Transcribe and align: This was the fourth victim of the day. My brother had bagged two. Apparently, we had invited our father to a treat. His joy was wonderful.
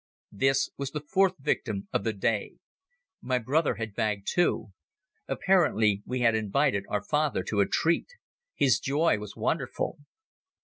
This 0.31 0.71
was 0.77 0.89
the 0.89 0.99
fourth 1.07 1.35
victim 1.37 1.87
of 1.93 2.03
the 2.03 2.11
day. 2.11 2.55
My 3.21 3.37
brother 3.37 3.75
had 3.75 3.93
bagged 3.93 4.27
two. 4.27 4.71
Apparently, 5.27 6.01
we 6.07 6.21
had 6.21 6.33
invited 6.33 6.85
our 6.89 7.03
father 7.03 7.43
to 7.43 7.59
a 7.61 7.67
treat. 7.67 8.07
His 8.55 8.79
joy 8.79 9.19
was 9.19 9.35
wonderful. 9.35 9.99